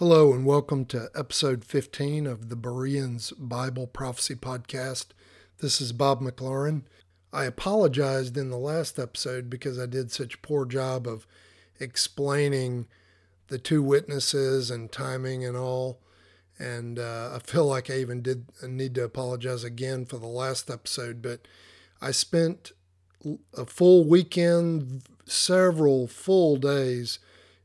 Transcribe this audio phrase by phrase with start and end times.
[0.00, 5.08] Hello, and welcome to episode 15 of the Bereans Bible Prophecy Podcast.
[5.58, 6.84] This is Bob McLaurine.
[7.34, 11.26] I apologized in the last episode because I did such a poor job of
[11.78, 12.86] explaining
[13.48, 16.00] the two witnesses and timing and all.
[16.58, 20.70] And uh, I feel like I even did need to apologize again for the last
[20.70, 21.46] episode, but
[22.00, 22.72] I spent
[23.54, 27.18] a full weekend, several full days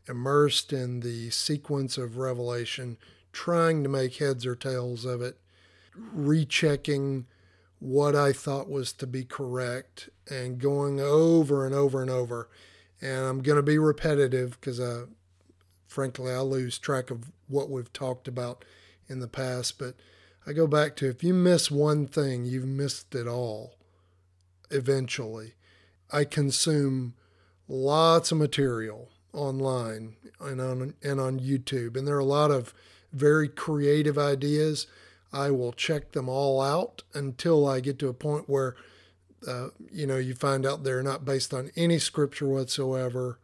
[0.08, 2.98] immersed in the sequence of Revelation,
[3.32, 5.38] trying to make heads or tails of it,
[5.96, 7.25] rechecking
[7.79, 12.50] what I thought was to be correct, and going over and over and over.
[13.02, 15.04] And I'm going to be repetitive because I,
[15.88, 18.64] frankly, I lose track of what we've talked about
[19.07, 19.78] in the past.
[19.78, 19.96] But
[20.48, 23.76] I go back to if you miss one thing, you've missed it all
[24.71, 25.54] eventually.
[26.12, 27.15] I consume
[27.68, 32.73] lots of material online and on and on YouTube, and there are a lot of
[33.14, 34.88] very creative ideas.
[35.31, 38.76] I will check them all out until I get to a point where,
[39.48, 43.40] uh, you know, you find out they're not based on any scripture whatsoever,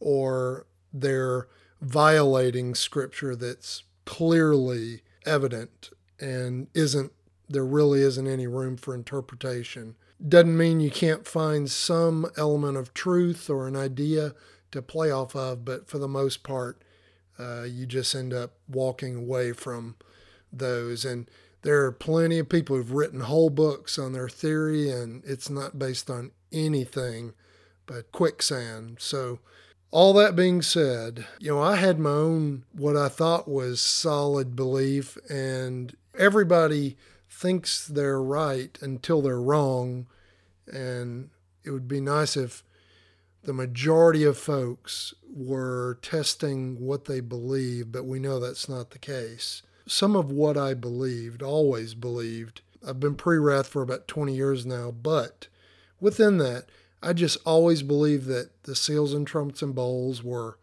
[0.00, 1.48] or they're
[1.80, 5.90] violating scripture that's clearly evident
[6.20, 7.12] and isn't
[7.48, 9.94] there really isn't any room for interpretation.
[10.26, 14.34] Doesn't mean you can't find some element of truth or an idea
[14.72, 16.82] to play off of, but for the most part,
[17.38, 19.96] uh, you just end up walking away from
[20.52, 21.04] those.
[21.04, 21.30] And
[21.62, 25.78] there are plenty of people who've written whole books on their theory, and it's not
[25.78, 27.32] based on anything
[27.86, 28.96] but quicksand.
[29.00, 29.38] So,
[29.90, 34.56] all that being said, you know, I had my own what I thought was solid
[34.56, 36.96] belief, and everybody
[37.28, 40.06] thinks they're right until they're wrong.
[40.66, 41.30] And
[41.64, 42.64] it would be nice if
[43.44, 48.98] the majority of folks were testing what they believe, but we know that's not the
[48.98, 49.62] case.
[49.86, 54.64] Some of what I believed, always believed, I've been pre wrath for about 20 years
[54.64, 55.48] now, but
[56.00, 56.66] within that,
[57.02, 60.58] I just always believed that the seals and trumpets and bowls were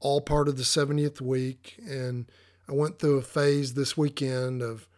[0.00, 1.76] all part of the 70th week.
[1.86, 2.26] And
[2.68, 4.88] I went through a phase this weekend of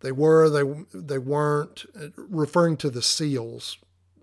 [0.00, 1.84] they were, they, they weren't,
[2.16, 3.78] referring to the seals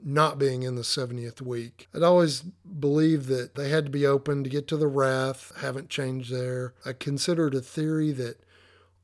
[0.05, 1.87] not being in the 70th week.
[1.93, 5.89] I'd always believed that they had to be open to get to the wrath, haven't
[5.89, 6.73] changed there.
[6.85, 8.37] I considered a theory that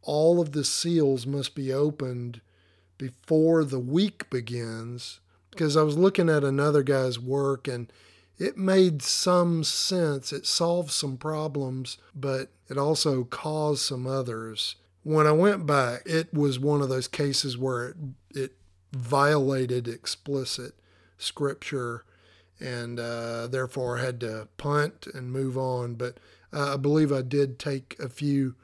[0.02, 2.42] all of the seals must be opened
[2.98, 5.20] before the week begins
[5.52, 7.92] because I was looking at another guy's work and
[8.38, 10.32] it made some sense.
[10.32, 14.76] It solved some problems, but it also caused some others.
[15.04, 17.96] When I went back, it was one of those cases where it,
[18.32, 18.52] it
[18.92, 20.74] violated explicit
[21.20, 22.04] scripture
[22.60, 25.96] and uh, therefore had to punt and move on.
[25.96, 26.18] But
[26.52, 28.56] uh, I believe I did take a few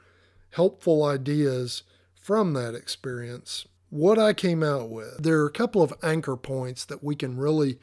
[0.50, 1.82] helpful ideas
[2.14, 3.66] from that experience.
[3.90, 7.36] What I came out with, there are a couple of anchor points that we can
[7.36, 7.78] really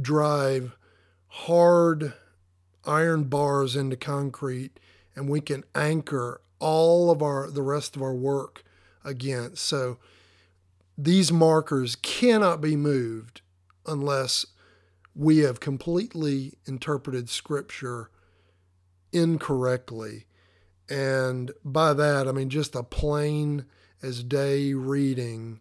[0.00, 0.76] drive
[1.26, 2.12] hard
[2.84, 4.78] iron bars into concrete
[5.14, 8.62] and we can anchor all of our the rest of our work
[9.04, 9.64] against.
[9.64, 9.98] So
[10.96, 13.42] these markers cannot be moved
[13.88, 14.46] unless
[15.14, 18.10] we have completely interpreted Scripture
[19.12, 20.26] incorrectly.
[20.88, 23.66] And by that, I mean just a plain
[24.02, 25.60] as day reading.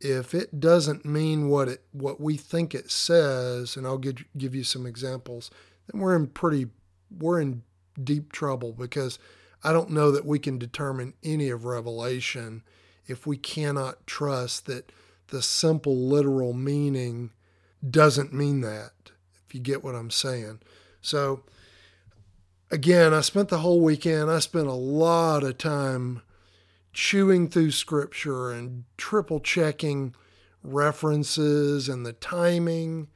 [0.00, 4.54] If it doesn't mean what it what we think it says, and I'll give give
[4.54, 5.50] you some examples,
[5.86, 6.66] then we're in pretty
[7.16, 7.62] we're in
[8.02, 9.18] deep trouble because
[9.62, 12.64] I don't know that we can determine any of Revelation
[13.06, 14.90] if we cannot trust that
[15.28, 17.30] the simple literal meaning
[17.88, 18.92] doesn't mean that,
[19.46, 20.60] if you get what I'm saying.
[21.00, 21.42] So,
[22.70, 26.22] again, I spent the whole weekend, I spent a lot of time
[26.92, 30.14] chewing through scripture and triple checking
[30.62, 33.08] references and the timing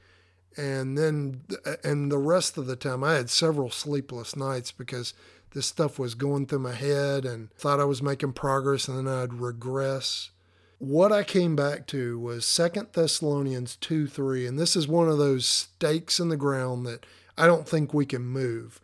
[0.56, 1.42] and then
[1.84, 5.14] and the rest of the time I had several sleepless nights because
[5.52, 9.12] this stuff was going through my head and thought I was making progress and then
[9.12, 10.30] I'd regress
[10.78, 14.46] what I came back to was Second Thessalonians 2 3.
[14.46, 17.06] And this is one of those stakes in the ground that
[17.36, 18.80] I don't think we can move.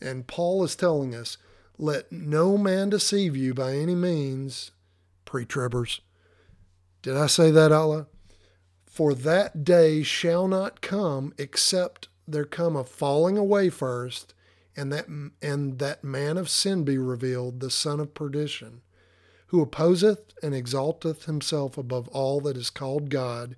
[0.00, 1.36] And Paul is telling us,
[1.76, 4.70] let no man deceive you by any means,
[5.24, 6.00] pre tribbers.
[7.02, 8.06] Did I say that Allah?
[8.86, 14.34] For that day shall not come except there come a falling away first,
[14.76, 15.06] and that
[15.40, 18.82] and that man of sin be revealed, the son of perdition
[19.48, 23.56] who opposeth and exalteth himself above all that is called God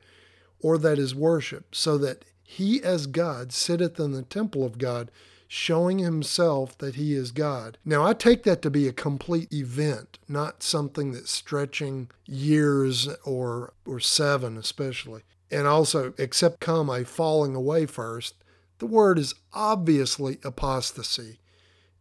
[0.61, 5.11] or that is worshipped, so that he as God sitteth in the temple of God,
[5.47, 7.79] showing himself that he is God.
[7.85, 13.73] Now, I take that to be a complete event, not something that's stretching years or,
[13.85, 15.23] or seven, especially.
[15.51, 18.35] And also, except come a falling away first,
[18.79, 21.41] the word is obviously apostasy.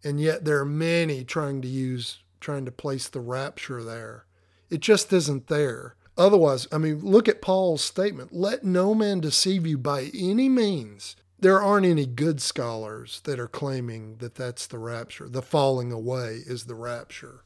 [0.04, 4.26] And yet, there are many trying to use, trying to place the rapture there.
[4.70, 5.96] It just isn't there.
[6.18, 11.16] Otherwise, I mean, look at Paul's statement let no man deceive you by any means
[11.40, 15.30] there aren't any good scholars that are claiming that that's the rapture.
[15.30, 17.46] The falling away is the rapture,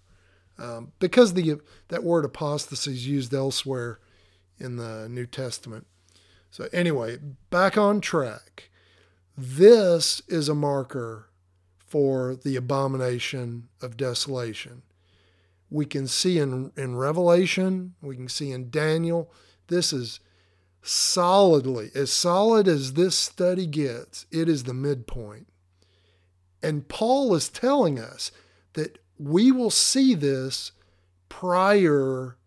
[0.57, 3.99] um, because the that word apostasy is used elsewhere
[4.57, 5.85] in the New Testament.
[6.49, 7.17] So anyway,
[7.49, 8.69] back on track.
[9.37, 11.29] This is a marker
[11.93, 14.81] for the abomination of desolation.
[15.69, 19.31] We can see in, in Revelation, we can see in Daniel,
[19.67, 20.19] this is
[20.81, 25.45] solidly, as solid as this study gets, it is the midpoint.
[26.63, 28.31] And Paul is telling us
[28.73, 30.71] that we will see this
[31.29, 32.37] prior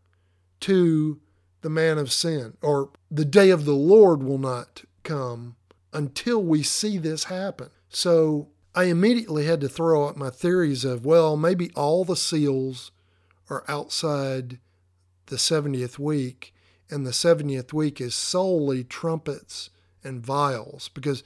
[0.63, 1.21] to
[1.61, 5.55] the man of sin, or the day of the Lord will not come
[5.93, 7.71] until we see this happen.
[7.89, 12.93] So I immediately had to throw out my theories of, well, maybe all the seals
[13.49, 14.59] are outside
[15.27, 16.55] the 70th week
[16.91, 19.71] and the 70th week is solely trumpets
[20.05, 21.25] and vials because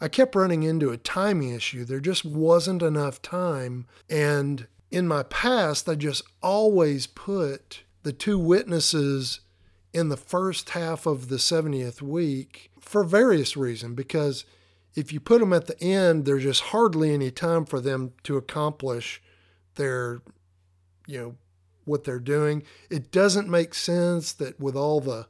[0.00, 1.84] I kept running into a timing issue.
[1.84, 3.86] There just wasn't enough time.
[4.10, 9.40] And in my past, I just always put the two witnesses
[9.92, 14.44] in the first half of the 70th week for various reasons because
[14.94, 18.36] if you put them at the end, there's just hardly any time for them to
[18.36, 19.22] accomplish
[19.76, 20.22] their,
[21.06, 21.34] you know,
[21.84, 22.62] what they're doing.
[22.90, 25.26] It doesn't make sense that with all the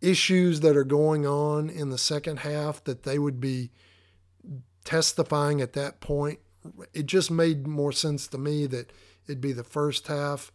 [0.00, 3.70] issues that are going on in the second half that they would be
[4.84, 6.40] testifying at that point.
[6.92, 8.92] It just made more sense to me that
[9.26, 10.52] it'd be the first half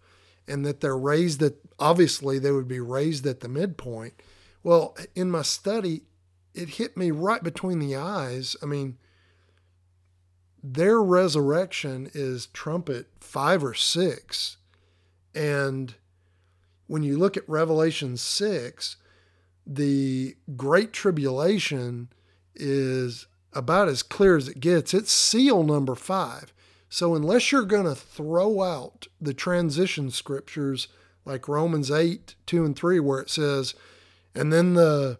[0.48, 4.22] and that they're raised at obviously they would be raised at the midpoint.
[4.64, 6.04] Well, in my study,
[6.58, 8.56] it hit me right between the eyes.
[8.64, 8.98] I mean,
[10.64, 14.58] their resurrection is trumpet five or six.
[15.36, 15.94] And
[16.88, 18.96] when you look at Revelation 6,
[19.68, 22.10] the Great Tribulation
[22.56, 24.94] is about as clear as it gets.
[24.94, 26.54] It's seal number five.
[26.90, 30.88] So, unless you're going to throw out the transition scriptures
[31.26, 33.76] like Romans 8, 2 and 3, where it says,
[34.34, 35.20] and then the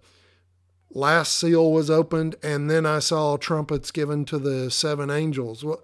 [0.92, 5.64] last seal was opened, and then I saw trumpets given to the seven angels.
[5.64, 5.82] Well,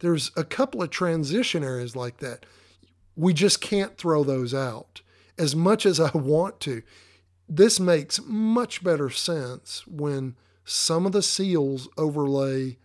[0.00, 2.46] there's a couple of transition areas like that.
[3.16, 5.00] We just can't throw those out
[5.36, 6.82] as much as I want to.
[7.48, 12.76] This makes much better sense when some of the seals overlay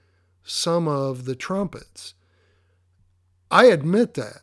[0.44, 2.14] some of the trumpets.
[3.52, 4.42] I admit that.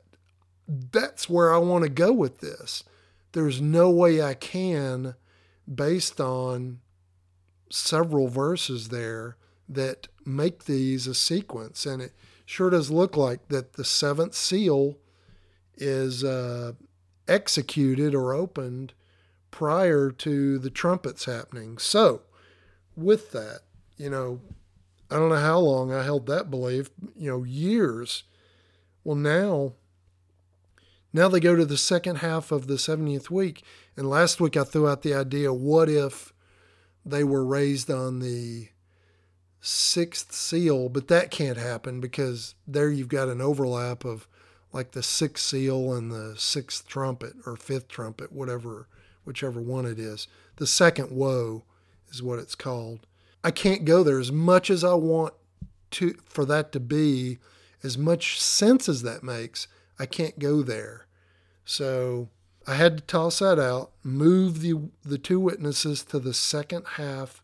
[0.68, 2.84] That's where I want to go with this.
[3.32, 5.14] There's no way I can,
[5.72, 6.80] based on
[7.70, 9.36] several verses there,
[9.68, 11.86] that make these a sequence.
[11.86, 12.12] And it
[12.44, 14.98] sure does look like that the seventh seal
[15.76, 16.72] is uh,
[17.28, 18.92] executed or opened
[19.50, 21.78] prior to the trumpets happening.
[21.78, 22.22] So,
[22.96, 23.60] with that,
[23.96, 24.40] you know,
[25.10, 28.24] I don't know how long I held that belief, you know, years.
[29.02, 29.72] Well, now,
[31.12, 33.64] now they go to the second half of the 70th week.
[33.96, 36.32] And last week I threw out the idea what if
[37.04, 38.68] they were raised on the
[39.60, 40.88] sixth seal?
[40.88, 44.26] But that can't happen because there you've got an overlap of
[44.72, 48.86] like the sixth seal and the sixth trumpet or fifth trumpet, whatever,
[49.24, 50.28] whichever one it is.
[50.56, 51.64] The second woe
[52.10, 53.06] is what it's called.
[53.42, 55.34] I can't go there as much as I want
[55.92, 57.38] to for that to be
[57.82, 59.66] as much sense as that makes.
[59.98, 61.06] I can't go there.
[61.64, 62.28] So
[62.66, 67.42] I had to toss that out, move the the two witnesses to the second half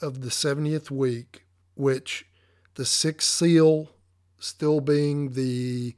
[0.00, 1.44] of the 70th week,
[1.74, 2.26] which
[2.74, 3.90] the sixth seal
[4.38, 5.94] still being the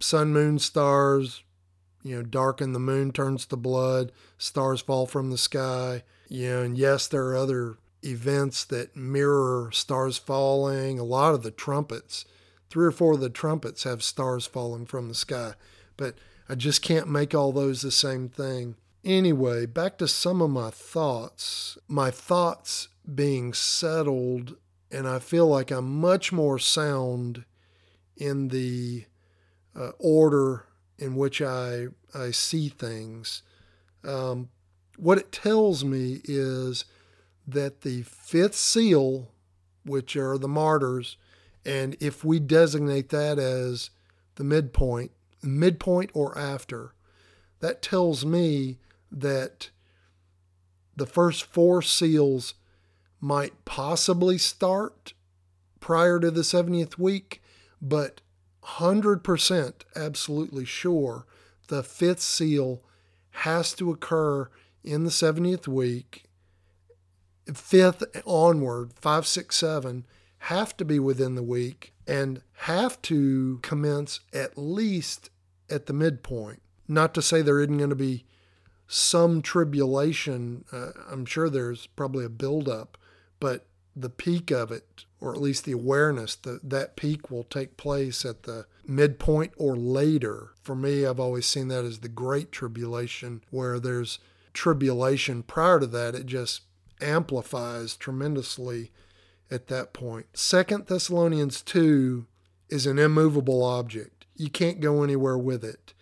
[0.00, 1.42] sun, moon, stars,
[2.02, 6.02] you know, darken, the moon turns to blood, stars fall from the sky.
[6.28, 10.98] You know, and yes, there are other events that mirror stars falling.
[10.98, 12.24] A lot of the trumpets,
[12.70, 15.54] three or four of the trumpets have stars falling from the sky.
[15.96, 16.16] But
[16.52, 18.76] I just can't make all those the same thing.
[19.02, 21.78] Anyway, back to some of my thoughts.
[21.88, 24.56] My thoughts being settled,
[24.90, 27.46] and I feel like I'm much more sound
[28.18, 29.06] in the
[29.74, 30.66] uh, order
[30.98, 33.42] in which I, I see things.
[34.04, 34.50] Um,
[34.98, 36.84] what it tells me is
[37.48, 39.30] that the fifth seal,
[39.86, 41.16] which are the martyrs,
[41.64, 43.88] And if we designate that as
[44.34, 46.94] the midpoint, midpoint or after,
[47.60, 48.78] that tells me
[49.10, 49.70] that
[50.96, 52.54] the first four seals
[53.20, 55.12] might possibly start
[55.80, 57.42] prior to the 70th week,
[57.80, 58.20] but
[58.64, 61.26] 100% absolutely sure
[61.68, 62.82] the fifth seal
[63.30, 64.48] has to occur
[64.84, 66.24] in the 70th week.
[67.52, 70.06] Fifth onward, five, six, seven,
[70.38, 75.30] have to be within the week and have to commence at least
[75.72, 76.62] at the midpoint.
[76.86, 78.24] Not to say there isn't going to be
[78.86, 80.64] some tribulation.
[80.70, 82.98] Uh, I'm sure there's probably a buildup,
[83.40, 87.76] but the peak of it, or at least the awareness that that peak will take
[87.76, 90.50] place at the midpoint or later.
[90.62, 94.18] For me, I've always seen that as the great tribulation, where there's
[94.52, 96.62] tribulation prior to that, it just
[97.00, 98.90] amplifies tremendously
[99.50, 100.26] at that point.
[100.34, 102.26] Second Thessalonians 2
[102.68, 104.21] is an immovable object.
[104.36, 105.94] You can't go anywhere with it.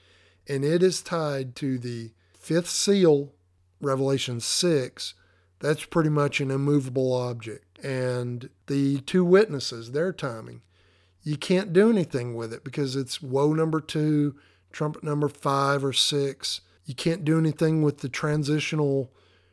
[0.49, 3.33] And it is tied to the fifth seal,
[3.81, 5.15] Revelation 6.
[5.61, 10.63] That's pretty much an immovable object and the two witnesses, their timing.
[11.23, 14.37] You can't do anything with it because it's woe number two,
[14.73, 16.61] trumpet number five or six.
[16.85, 19.13] You can't do anything with the transitional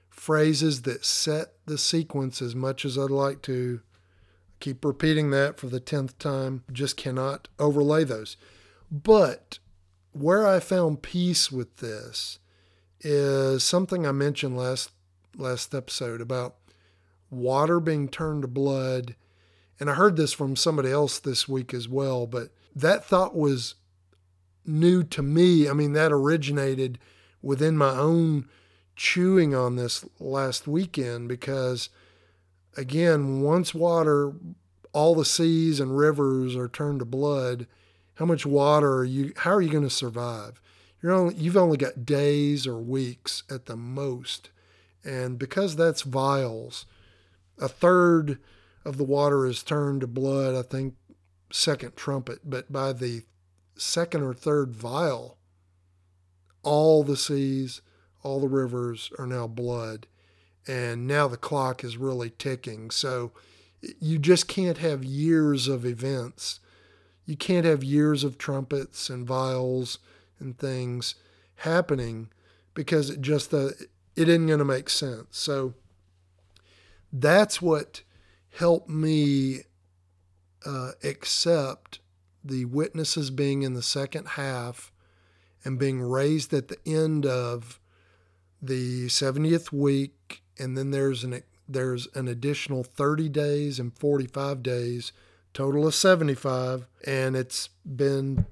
[0.10, 3.81] phrases that set the sequence as much as I'd like to.
[4.60, 6.63] Keep repeating that for the 10th time.
[6.72, 8.38] Just cannot overlay those.
[8.91, 9.60] But
[10.12, 12.39] where I found peace with this
[13.01, 14.91] is something I mentioned last
[15.36, 16.56] last episode about
[17.29, 19.15] water being turned to blood.
[19.79, 23.75] And I heard this from somebody else this week as well, but that thought was
[24.65, 25.70] new to me.
[25.70, 26.98] I mean, that originated
[27.41, 28.48] within my own
[28.96, 31.89] chewing on this last weekend because,
[32.75, 34.34] again, once water,
[34.94, 37.67] all the seas and rivers are turned to blood,
[38.17, 40.59] how much water are you, how are you going to survive?
[41.01, 44.50] You're only, you've only got days or weeks at the most.
[45.03, 46.86] And because that's vials,
[47.59, 48.39] a third
[48.83, 50.95] of the water is turned to blood, I think,
[51.51, 53.24] second trumpet, but by the
[53.75, 55.38] second or third vial,
[56.63, 57.81] all the seas,
[58.24, 60.07] all the rivers are now blood.
[60.67, 62.91] And now the clock is really ticking.
[62.91, 63.31] So
[64.01, 66.59] you just can't have years of events.
[67.27, 70.00] You can't have years of trumpets and vials
[70.39, 71.13] and things
[71.57, 72.29] happening
[72.74, 73.69] because it just uh,
[74.15, 75.38] it isn't going to make sense.
[75.38, 75.75] So
[77.12, 78.01] that's what
[78.57, 79.62] helped me
[80.65, 82.00] uh, accept
[82.43, 84.91] the witnesses being in the second half
[85.63, 87.79] and being raised at the end of
[88.62, 95.12] the 70th week and then there's an there's an additional 30 days and 45 days
[95.57, 98.45] total of 75 and it's been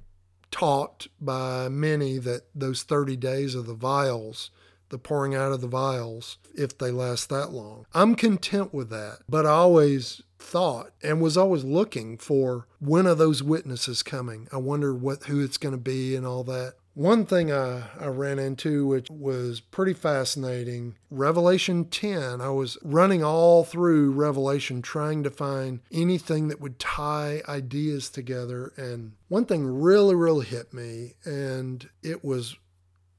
[0.50, 4.50] taught by many that those 30 days of the vials
[4.90, 7.86] the pouring out of the vials if they last that long.
[7.94, 13.14] I'm content with that, but I always thought and was always looking for when are
[13.14, 14.48] those witnesses coming?
[14.52, 16.74] I wonder what who it's going to be and all that.
[16.96, 22.40] One thing I, I ran into, which was pretty fascinating, Revelation 10.
[22.40, 28.72] I was running all through Revelation trying to find anything that would tie ideas together.
[28.78, 32.56] And one thing really, really hit me, and it was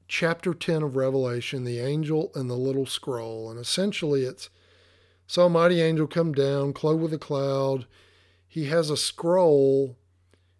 [0.07, 3.51] chapter 10 of Revelation, the angel and the little scroll.
[3.51, 4.49] And essentially, it's
[5.27, 7.85] saw a mighty angel come down, clothed with a cloud.
[8.47, 9.97] He has a scroll,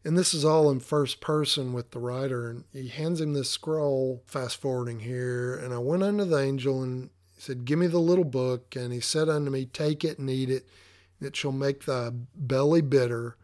[0.08, 2.50] and this is all in first person with the writer.
[2.50, 5.54] And he hands him this scroll, fast forwarding here.
[5.54, 8.74] And I went unto the angel and he said, Give me the little book.
[8.74, 10.66] And he said unto me, Take it and eat it.
[11.20, 13.36] It shall make thy belly bitter,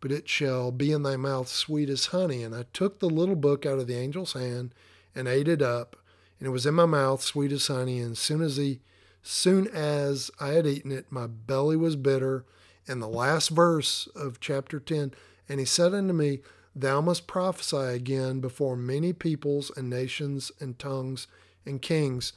[0.00, 2.44] but it shall be in thy mouth sweet as honey.
[2.44, 4.76] And I took the little book out of the angel's hand
[5.16, 5.96] and ate it up,
[6.38, 7.98] and it was in my mouth, sweet as honey.
[7.98, 8.78] And soon as he,
[9.24, 12.44] soon as I had eaten it, my belly was bitter.
[12.86, 15.14] And the last verse of chapter 10,
[15.48, 16.40] and he said unto me,
[16.74, 21.26] Thou must prophesy again before many peoples and nations and tongues
[21.66, 22.32] and kings.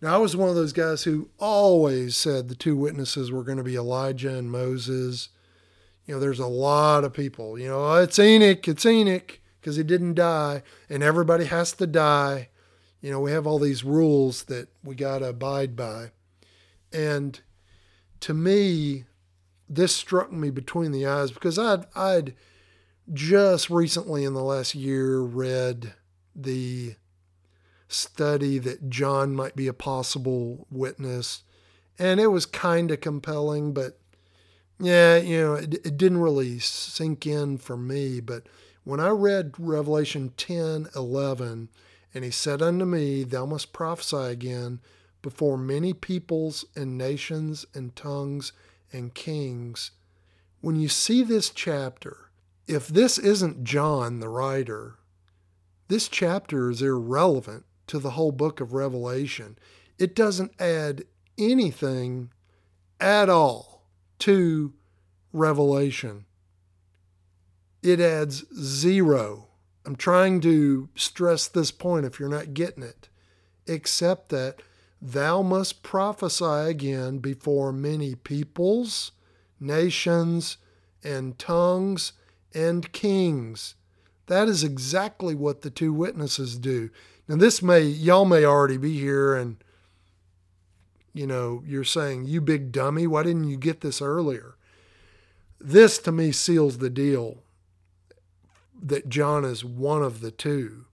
[0.00, 3.58] Now, I was one of those guys who always said the two witnesses were going
[3.58, 5.28] to be Elijah and Moses.
[6.06, 9.76] You know, there's a lot of people, you know, oh, it's Enoch, it's Enoch because
[9.76, 12.48] he didn't die, and everybody has to die.
[13.00, 16.10] You know, we have all these rules that we got to abide by.
[16.92, 17.40] And
[18.20, 19.04] to me,
[19.74, 22.34] this struck me between the eyes because I'd, I'd
[23.12, 25.94] just recently in the last year read
[26.36, 26.96] the
[27.88, 31.42] study that John might be a possible witness.
[31.98, 33.98] And it was kind of compelling, but
[34.78, 38.20] yeah, you know, it, it didn't really sink in for me.
[38.20, 38.48] But
[38.84, 41.68] when I read Revelation 10 11,
[42.14, 44.80] and he said unto me, Thou must prophesy again
[45.22, 48.52] before many peoples and nations and tongues
[48.92, 49.92] and kings.
[50.60, 52.30] When you see this chapter,
[52.66, 54.98] if this isn't John the writer,
[55.88, 59.58] this chapter is irrelevant to the whole book of Revelation.
[59.98, 61.04] It doesn't add
[61.36, 62.30] anything
[63.00, 63.84] at all
[64.20, 64.72] to
[65.32, 66.24] Revelation.
[67.82, 69.48] It adds zero.
[69.84, 73.08] I'm trying to stress this point if you're not getting it,
[73.66, 74.62] except that
[75.02, 79.10] thou must prophesy again before many peoples,
[79.58, 80.58] nations,
[81.02, 82.12] and tongues
[82.54, 83.74] and kings.
[84.26, 86.90] That is exactly what the two witnesses do.
[87.26, 89.56] Now, this may, y'all may already be here and,
[91.12, 94.54] you know, you're saying, you big dummy, why didn't you get this earlier?
[95.60, 97.42] This to me seals the deal
[98.80, 100.86] that John is one of the two.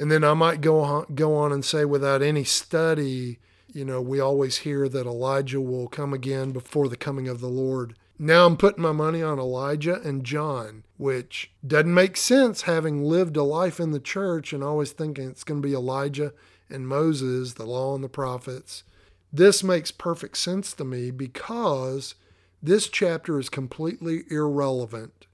[0.00, 3.38] And then I might go on, go on and say, without any study,
[3.70, 7.48] you know, we always hear that Elijah will come again before the coming of the
[7.48, 7.94] Lord.
[8.18, 13.36] Now I'm putting my money on Elijah and John, which doesn't make sense having lived
[13.36, 16.32] a life in the church and always thinking it's going to be Elijah
[16.70, 18.84] and Moses, the law and the prophets.
[19.30, 22.14] This makes perfect sense to me because
[22.62, 25.26] this chapter is completely irrelevant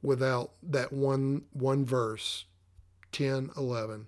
[0.00, 2.44] without that one one verse
[3.10, 4.06] 10 11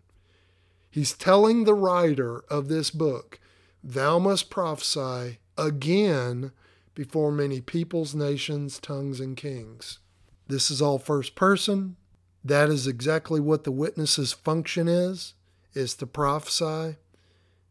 [0.95, 3.41] he's telling the writer of this book
[3.83, 6.53] thou must prophesy again
[6.95, 9.99] before many peoples, nations, tongues, and kings.
[10.47, 11.97] This is all first person.
[12.45, 15.35] That is exactly what the witness's function is,
[15.75, 16.97] is to prophesy.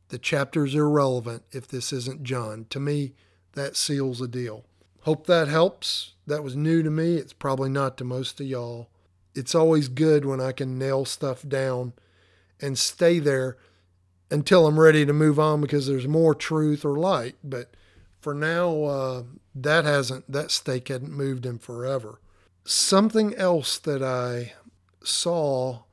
[0.10, 2.66] The chapter's irrelevant if this isn't John.
[2.72, 3.14] To me,
[3.54, 4.66] that seals a deal.
[5.04, 6.16] Hope that helps.
[6.28, 7.16] That was new to me.
[7.16, 8.90] It's probably not to most of y'all.
[9.34, 11.94] It's always good when I can nail stuff down
[12.62, 13.58] and stay there
[14.32, 17.36] until I'm ready to move on because there's more truth or light.
[17.44, 17.76] But
[18.20, 22.20] for now, uh, that hasn't that stake hadn't moved in forever.
[22.66, 24.54] Something else that I
[25.04, 25.84] saw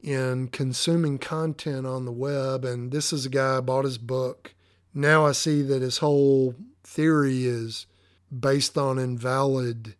[0.00, 4.54] in consuming content on the web, and this is a guy I bought his book.
[4.92, 7.86] Now I see that his whole theory is
[8.36, 9.94] based on invalid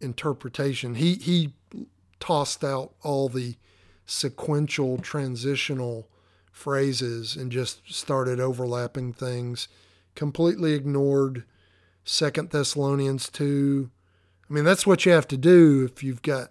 [0.00, 0.96] interpretation.
[0.96, 1.54] He he
[2.20, 3.56] tossed out all the
[4.06, 6.08] sequential transitional
[6.50, 9.68] phrases and just started overlapping things
[10.14, 11.44] completely ignored
[12.04, 13.90] Second Thessalonians 2.
[14.48, 16.50] I mean, that's what you have to do if you've got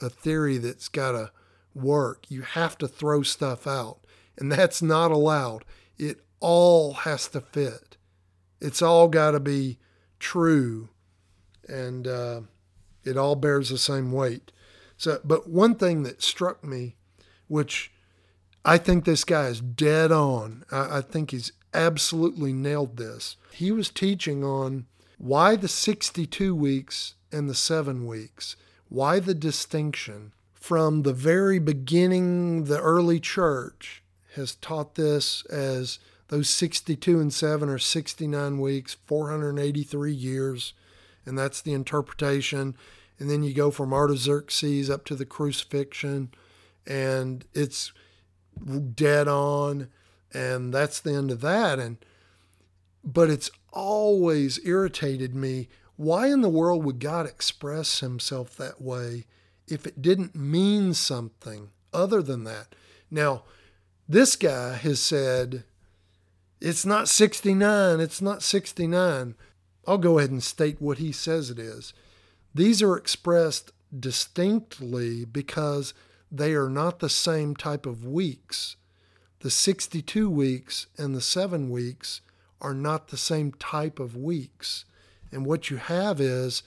[0.00, 1.30] a theory that's got to
[1.74, 2.24] work.
[2.28, 3.98] You have to throw stuff out,
[4.38, 5.64] and that's not allowed.
[5.98, 7.96] It all has to fit.
[8.60, 9.78] It's all got to be
[10.18, 10.88] true,
[11.68, 12.40] and uh,
[13.04, 14.52] it all bears the same weight.
[14.96, 16.96] So, but one thing that struck me,
[17.48, 17.92] which
[18.64, 20.64] I think this guy is dead on.
[20.70, 23.36] I, I think he's absolutely nailed this.
[23.52, 24.86] He was teaching on
[25.18, 28.56] why the 62 weeks and the seven weeks,
[28.88, 30.32] why the distinction.
[30.54, 34.02] From the very beginning, the early church
[34.34, 40.72] has taught this as those 62 and 7 are 69 weeks, 483 years,
[41.26, 42.76] and that's the interpretation.
[43.18, 46.30] And then you go from Artaxerxes up to the crucifixion,
[46.86, 47.92] and it's
[48.94, 49.88] dead on
[50.34, 51.78] and that's the end of that.
[51.78, 51.96] And
[53.04, 59.26] but it's always irritated me why in the world would God express himself that way
[59.68, 62.74] if it didn't mean something other than that?
[63.10, 63.44] Now
[64.08, 65.64] this guy has said
[66.60, 69.34] it's not 69 it's not 69
[69.86, 71.94] I'll go ahead and state what he says it is
[72.54, 75.94] these are expressed distinctly because
[76.30, 78.76] they are not the same type of weeks
[79.44, 82.22] the 62 weeks and the seven weeks
[82.62, 84.86] are not the same type of weeks.
[85.30, 86.62] And what you have is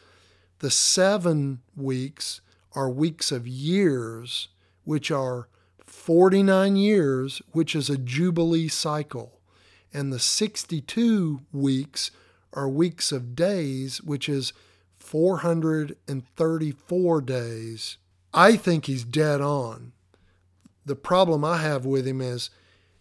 [0.59, 2.39] the seven weeks
[2.73, 4.49] are weeks of years,
[4.83, 5.47] which are
[5.87, 9.39] 49 years, which is a Jubilee cycle.
[9.91, 12.11] And the 62 weeks
[12.53, 14.53] are weeks of days, which is
[14.97, 17.97] 434 days.
[18.33, 19.93] I think he's dead on.
[20.85, 22.49] The problem I have with him is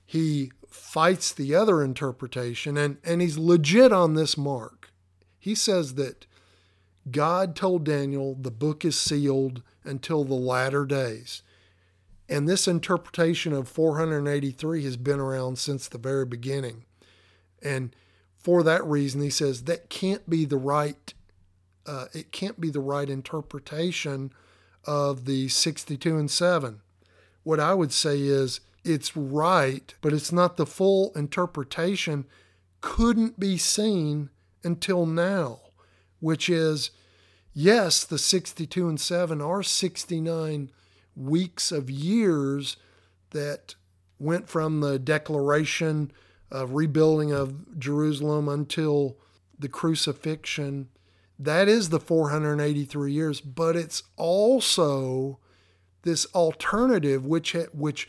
[0.04, 4.90] he fights the other interpretation, and, and he's legit on this mark.
[5.38, 6.26] He says that
[7.10, 11.42] God told Daniel the book is sealed until the latter days.
[12.28, 16.84] And this interpretation of 483 has been around since the very beginning.
[17.62, 17.94] And
[18.38, 21.14] for that reason, he says that can't be the right.
[21.86, 24.32] Uh, it can't be the right interpretation
[24.84, 26.80] of the 62 and 7.
[27.42, 32.26] What I would say is it's right, but it's not the full interpretation,
[32.80, 34.30] couldn't be seen
[34.62, 35.60] until now,
[36.20, 36.90] which is
[37.52, 40.70] yes, the 62 and 7 are 69
[41.16, 42.76] weeks of years
[43.30, 43.74] that
[44.18, 46.12] went from the declaration
[46.50, 49.16] of rebuilding of Jerusalem until
[49.58, 50.88] the crucifixion.
[51.38, 55.38] That is the 483 years, but it's also
[56.02, 58.08] this alternative which which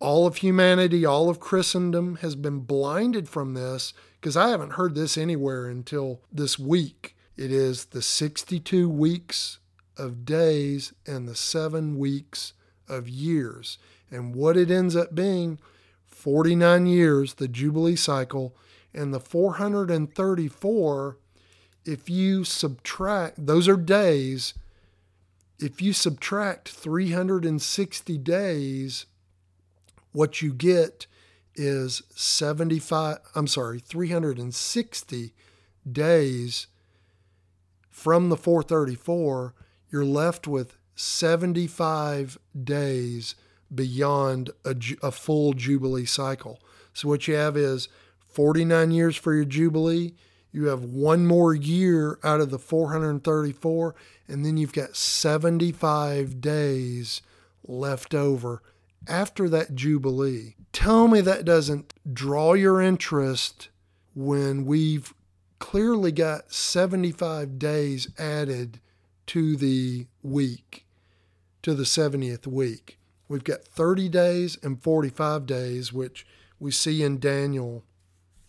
[0.00, 4.94] all of humanity, all of Christendom has been blinded from this because I haven't heard
[4.94, 7.16] this anywhere until this week.
[7.36, 9.58] It is the 62 weeks
[9.96, 12.52] of days and the seven weeks
[12.88, 13.78] of years.
[14.10, 15.58] And what it ends up being
[16.06, 18.56] 49 years, the Jubilee cycle,
[18.94, 21.18] and the 434,
[21.88, 24.52] if you subtract, those are days.
[25.58, 29.06] If you subtract 360 days,
[30.12, 31.06] what you get
[31.54, 35.32] is 75, I'm sorry, 360
[35.90, 36.66] days
[37.88, 39.54] from the 434,
[39.90, 43.34] you're left with 75 days
[43.74, 46.60] beyond a, a, full Jubilee cycle.
[46.92, 47.88] So what you have is
[48.26, 50.14] 49 years for your Jubilee.
[50.50, 53.94] You have one more year out of the 434,
[54.26, 57.22] and then you've got 75 days
[57.66, 58.62] left over
[59.06, 60.56] after that Jubilee.
[60.72, 63.68] Tell me that doesn't draw your interest
[64.14, 65.12] when we've
[65.58, 68.80] clearly got 75 days added
[69.26, 70.86] to the week,
[71.62, 72.98] to the 70th week.
[73.28, 76.26] We've got 30 days and 45 days, which
[76.58, 77.84] we see in Daniel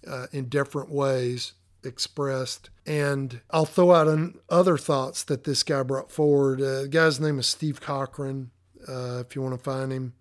[0.07, 2.69] uh, in different ways expressed.
[2.85, 6.61] And I'll throw out an, other thoughts that this guy brought forward.
[6.61, 8.51] Uh, the guy's name is Steve Cochran,
[8.87, 10.13] uh, if you want to find him.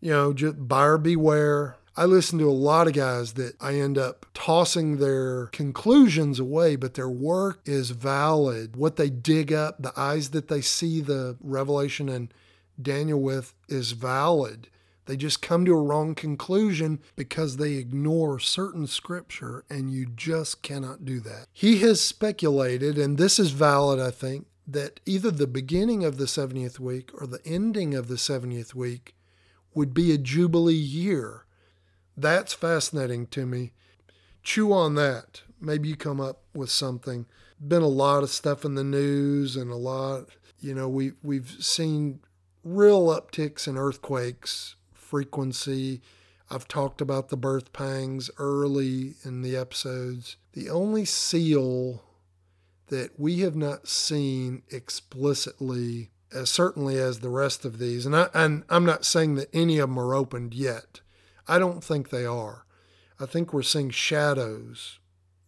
[0.00, 1.76] You know, just buyer beware.
[1.96, 6.76] I listen to a lot of guys that I end up tossing their conclusions away,
[6.76, 8.76] but their work is valid.
[8.76, 12.32] What they dig up, the eyes that they see the revelation and
[12.80, 14.68] Daniel with is valid.
[15.08, 20.60] They just come to a wrong conclusion because they ignore certain scripture, and you just
[20.60, 21.46] cannot do that.
[21.50, 26.26] He has speculated, and this is valid, I think, that either the beginning of the
[26.26, 29.14] 70th week or the ending of the 70th week
[29.72, 31.46] would be a Jubilee year.
[32.14, 33.72] That's fascinating to me.
[34.42, 35.40] Chew on that.
[35.58, 37.24] Maybe you come up with something.
[37.66, 40.26] Been a lot of stuff in the news and a lot,
[40.60, 42.20] you know, we we've seen
[42.62, 44.74] real upticks in earthquakes
[45.08, 46.02] frequency.
[46.50, 50.36] I've talked about the birth pangs early in the episodes.
[50.52, 52.02] The only seal
[52.88, 58.04] that we have not seen explicitly as certainly as the rest of these.
[58.04, 61.00] And, I, and I'm not saying that any of them are opened yet.
[61.46, 62.66] I don't think they are.
[63.18, 64.98] I think we're seeing shadows,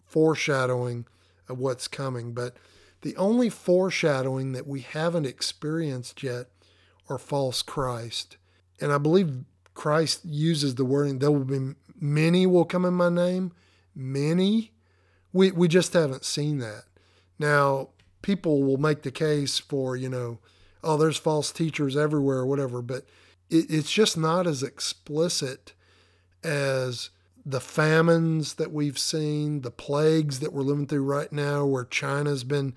[0.06, 1.06] foreshadowing
[1.48, 2.32] of what's coming.
[2.32, 2.56] But
[3.02, 6.46] the only foreshadowing that we haven't experienced yet
[7.10, 8.38] are false Christ.
[8.80, 13.08] And I believe Christ uses the wording, there will be many will come in my
[13.08, 13.52] name.
[13.94, 14.72] Many.
[15.32, 16.84] We, we just haven't seen that.
[17.38, 17.90] Now,
[18.22, 20.38] people will make the case for, you know,
[20.82, 23.04] oh, there's false teachers everywhere or whatever, but
[23.48, 25.72] it, it's just not as explicit
[26.42, 27.10] as
[27.44, 32.44] the famines that we've seen, the plagues that we're living through right now, where China's
[32.44, 32.74] been,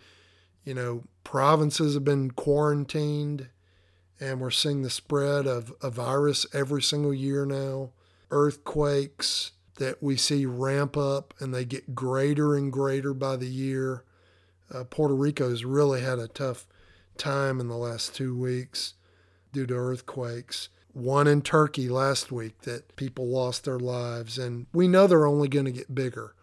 [0.64, 3.50] you know, provinces have been quarantined,
[4.20, 7.92] and we're seeing the spread of a virus every single year now,
[8.32, 14.04] earthquakes that we see ramp up and they get greater and greater by the year.
[14.74, 16.68] Uh, Puerto Rico's really had a tough
[17.18, 18.94] time in the last two weeks
[19.52, 20.70] due to earthquakes.
[20.94, 25.48] One in Turkey last week that people lost their lives, and we know they're only
[25.48, 26.36] going to get bigger.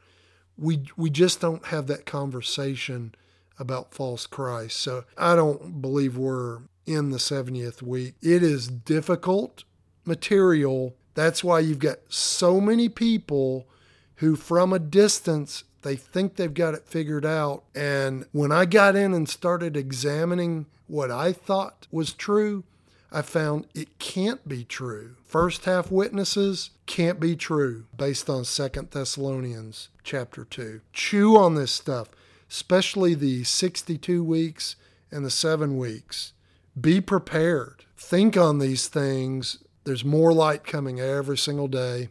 [0.59, 3.14] We, we just don't have that conversation
[3.61, 4.79] about false Christ.
[4.79, 8.14] So I don't believe we're in the 70th week.
[8.23, 9.64] It is difficult
[10.05, 10.96] material.
[11.14, 13.68] That's why you've got so many people
[14.16, 17.64] who, from a distance, they think they've got it figured out.
[17.75, 22.64] And when I got in and started examining what I thought was true,
[23.12, 25.16] I found it can't be true.
[25.25, 30.81] First half witnesses can't be true based on Second Thessalonians chapter 2.
[30.92, 32.09] Chew on this stuff,
[32.50, 34.76] especially the 62 weeks
[35.10, 36.32] and the 7 weeks.
[36.78, 37.84] Be prepared.
[37.96, 39.62] Think on these things.
[39.84, 42.08] There's more light coming every single day.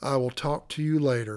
[0.00, 1.36] I will talk to you later.